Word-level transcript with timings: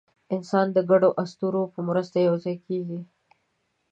انسانان 0.35 0.69
د 0.73 0.77
ګډو 0.89 1.09
اسطورو 1.23 1.63
په 1.73 1.79
مرسته 1.89 2.17
یوځای 2.27 2.55
کېږي. 2.65 2.99